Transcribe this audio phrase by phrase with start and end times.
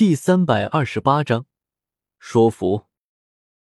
[0.00, 1.44] 第三百二十八章
[2.18, 2.89] 说服。